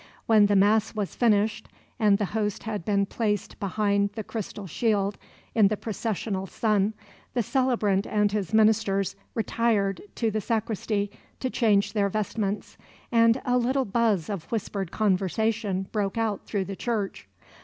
[0.25, 1.69] When the Mass was finished,
[1.99, 5.15] and the Host had been placed behind the crystal shield
[5.53, 6.95] in the processional sun,
[7.35, 12.79] the celebrant and his ministers retired to the sacristy to change their vestments,
[13.11, 17.27] and a little buzz of whispered conversation broke out through the church.